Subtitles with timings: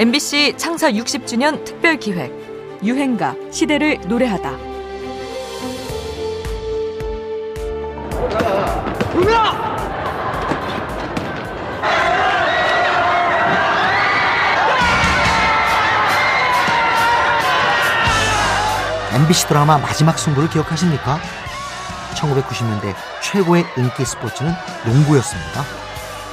[0.00, 2.32] MBC 창사 60주년 특별 기획
[2.82, 4.50] 유행가 시대를 노래하다.
[19.16, 21.20] MBC 드라마 마지막 승부를 기억하십니까?
[22.14, 24.50] 1990년대 최고의 인기 스포츠는
[24.86, 25.62] 농구였습니다.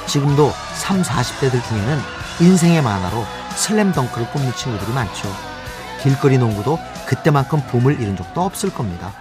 [0.06, 1.98] 지금도 3, 40대들 중에는
[2.40, 5.28] 인생의 만화로 슬램덩크를 뿜는 친구들이 많죠.
[6.00, 9.12] 길거리 농구도 그때만큼 붐을 이룬 적도 없을 겁니다.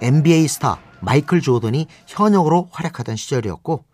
[0.00, 3.84] NBA 스타 마이클 조던이 현역으로 활약하던 시절이었고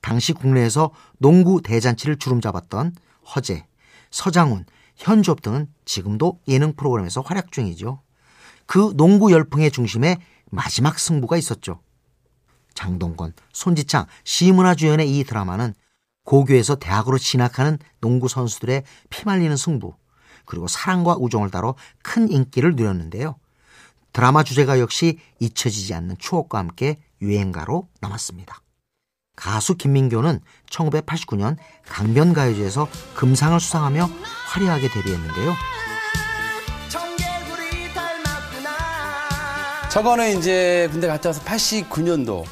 [0.00, 2.96] 당시 국내에서 농구 대잔치를 주름잡았던
[3.34, 3.66] 허재,
[4.10, 4.64] 서장훈,
[4.96, 8.00] 현주업 등은 지금도 예능 프로그램에서 활약 중이죠.
[8.66, 10.16] 그 농구 열풍의 중심에
[10.50, 11.80] 마지막 승부가 있었죠.
[12.74, 15.74] 장동건, 손지창, 시문화 주연의 이 드라마는
[16.24, 19.94] 고교에서 대학으로 진학하는 농구 선수들의 피말리는 승부,
[20.44, 23.36] 그리고 사랑과 우정을 다뤄 큰 인기를 누렸는데요.
[24.12, 28.60] 드라마 주제가 역시 잊혀지지 않는 추억과 함께 유행가로 남았습니다.
[29.34, 31.56] 가수 김민교는 1989년
[31.86, 34.08] 강변가요제에서 금상을 수상하며
[34.52, 35.54] 화려하게 데뷔했는데요.
[39.92, 42.44] 저거는 이제 군대 갔다 와서 89년도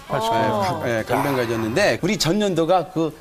[0.87, 3.17] 예, 강변가였는데 우리 전년도가 그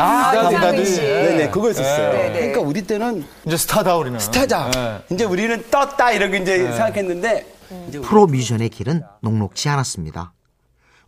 [0.00, 0.96] 아, 담다디.
[0.96, 2.12] 네네 그거 했었어요.
[2.12, 2.32] 네.
[2.32, 4.16] 그러니까 우리 때는 이제 스타다 우리는.
[4.20, 4.70] 스타자.
[4.70, 5.00] 네.
[5.12, 7.46] 이제 우리는 떴다 이렇게 이제 생각했는데
[7.88, 10.32] 이제 우리- 프로 뮤지션의 길은 녹록지 않았습니다.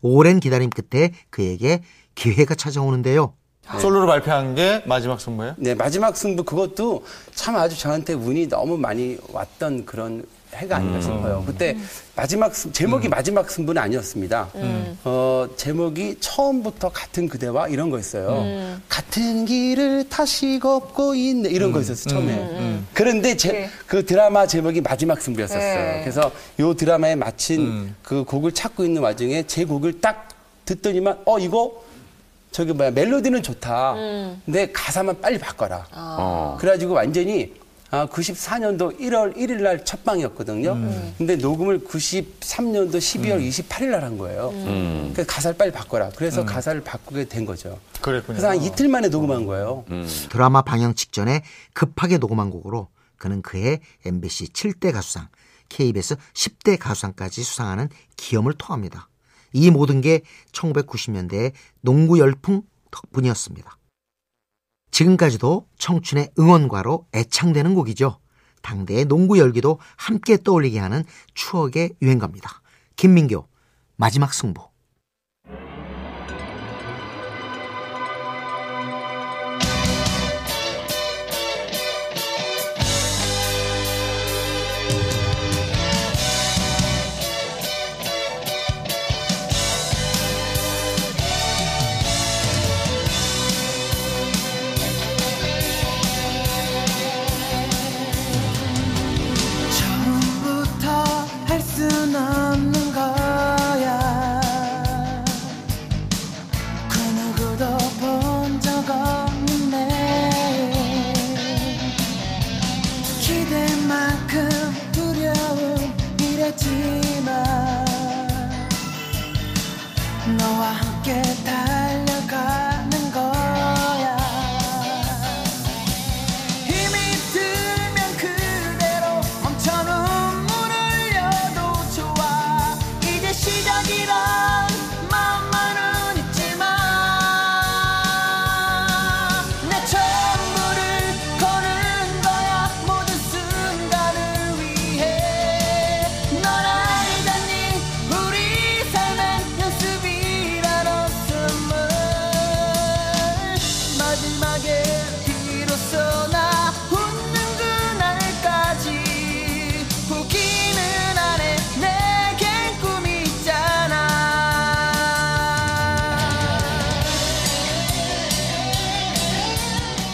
[0.00, 1.82] 오랜 기다림 끝에 그에게
[2.16, 3.34] 기회가 찾아오는데요.
[3.78, 5.54] 솔로로 발표한 게 마지막 승부예요?
[5.56, 7.04] 네 마지막 승부 그것도
[7.36, 11.42] 참 아주 저한테 운이 너무 많이 왔던 그런 해가 아닌가 싶어요.
[11.46, 11.76] 그때
[12.14, 14.48] 마지막 승- 제목이 마지막 승부는 아니었습니다.
[15.04, 18.78] 어 제목이 처음부터 같은 그대와 이런 거였어요.
[18.88, 22.80] 같은 길을 다시 걷고 있네 이런 거였었어 요 처음에.
[22.92, 26.00] 그런데 제, 그 드라마 제목이 마지막 승부였었어요.
[26.02, 26.30] 그래서
[26.60, 30.28] 요 드라마에 마친 그 곡을 찾고 있는 와중에 제 곡을 딱
[30.66, 31.82] 듣더니만 어 이거
[32.50, 33.94] 저기 뭐야 멜로디는 좋다.
[34.44, 35.86] 근데 가사만 빨리 바꿔라.
[36.60, 37.61] 그래가지고 완전히 아,
[37.92, 40.74] 94년도 1월 1일 날 첫 방이었거든요.
[41.18, 44.50] 근데 녹음을 93년도 12월 28일 날 한 거예요.
[45.12, 46.10] 그래서 가사를 빨리 바꿔라.
[46.16, 47.78] 그래서 가사를 바꾸게 된 거죠.
[48.00, 48.38] 그랬군요.
[48.38, 49.84] 그래서 한 이틀 만에 녹음한 거예요.
[50.30, 51.42] 드라마 방영 직전에
[51.74, 52.88] 급하게 녹음한 곡으로
[53.18, 55.28] 그는 그해 MBC 7대 가수상,
[55.68, 59.08] KBS 10대 가수상까지 수상하는 기염을 토합니다.
[59.52, 60.22] 이 모든 게
[60.52, 63.76] 1990년대의 농구 열풍 덕분이었습니다.
[64.92, 68.18] 지금까지도 청춘의 응원가로 애창되는 곡이죠.
[68.62, 71.04] 당대의 농구 열기도 함께 떠올리게 하는
[71.34, 72.62] 추억의 유행가입니다.
[72.94, 73.48] 김민교,
[73.96, 74.71] 마지막 승부.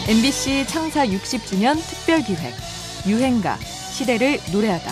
[0.09, 2.51] MBC 창사 60주년 특별 기획
[3.05, 4.91] 유행가 시대를 노래하다.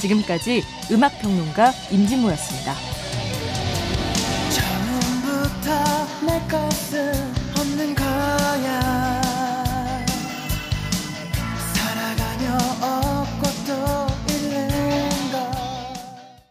[0.00, 2.74] 지금까지 음악 평론가 임진모였습니다.
[4.50, 7.12] 처음부터 내 것은
[7.56, 7.93] 없는